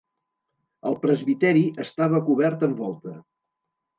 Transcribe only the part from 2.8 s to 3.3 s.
volta.